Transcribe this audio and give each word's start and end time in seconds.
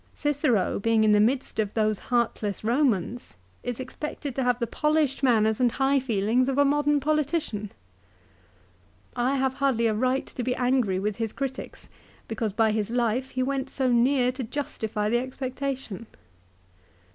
Cicero 0.15 0.79
being 0.79 1.03
in 1.03 1.11
the 1.11 1.19
midst 1.19 1.59
of 1.59 1.71
those 1.75 1.99
heartless 2.09 2.61
Eomans 2.61 3.35
is 3.61 3.79
expected 3.79 4.33
to 4.35 4.41
have 4.41 4.57
the 4.57 4.65
polished 4.65 5.21
manners 5.21 5.59
and 5.59 5.73
high 5.73 5.99
feelings 5.99 6.49
of 6.49 6.57
a 6.57 6.65
modern 6.65 6.99
politician! 6.99 7.71
I 9.15 9.35
have 9.35 9.53
hardly 9.53 9.85
a 9.85 9.93
right 9.93 10.25
to 10.25 10.41
be 10.41 10.55
angry 10.55 10.97
with 10.97 11.17
his 11.17 11.31
critics 11.33 11.87
because 12.27 12.51
by 12.51 12.71
his 12.71 12.89
life 12.89 13.29
he 13.29 13.43
went 13.43 13.69
so 13.69 13.91
near 13.91 14.31
to 14.31 14.43
justify 14.43 15.07
the 15.07 15.19
expectation. 15.19 16.07